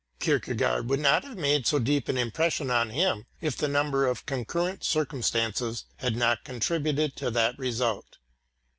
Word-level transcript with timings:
Kierkegaard 0.19 0.89
would 0.89 0.99
not 0.99 1.23
have 1.23 1.37
made 1.37 1.67
so 1.67 1.77
deep 1.77 2.09
an 2.09 2.17
impression 2.17 2.71
on 2.71 2.89
him, 2.89 3.27
if 3.39 3.61
a 3.61 3.67
number 3.67 4.07
of 4.07 4.25
concurrent 4.25 4.83
circumstances 4.83 5.85
had 5.97 6.15
not 6.15 6.43
contributed 6.43 7.15
to 7.17 7.29
that 7.29 7.55
result. 7.59 8.17